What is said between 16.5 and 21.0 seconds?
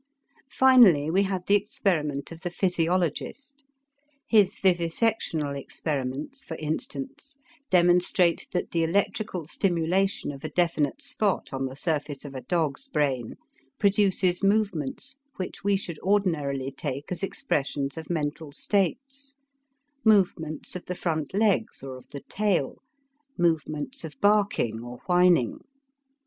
take as expressions of mental states, movements of the